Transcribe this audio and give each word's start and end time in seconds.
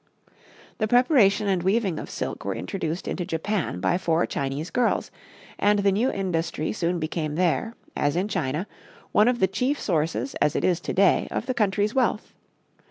The 0.79 0.87
preparation 0.87 1.47
and 1.47 1.61
weaving 1.61 1.99
of 1.99 2.09
silk 2.09 2.43
were 2.43 2.55
introduced 2.55 3.07
into 3.07 3.23
Japan 3.23 3.79
by 3.79 3.99
four 3.99 4.25
Chinese 4.25 4.71
girls, 4.71 5.11
and 5.59 5.77
the 5.77 5.91
new 5.91 6.11
industry 6.11 6.73
soon 6.73 6.97
became 6.97 7.35
there, 7.35 7.75
as 7.95 8.15
in 8.15 8.27
China, 8.27 8.65
one 9.11 9.27
of 9.27 9.37
the 9.37 9.47
chief 9.47 9.79
sources, 9.79 10.33
as 10.41 10.55
it 10.55 10.63
is 10.63 10.79
to 10.79 10.93
day, 10.93 11.27
of 11.29 11.45
the 11.45 11.53
country's 11.53 11.93
wealth. 11.93 12.33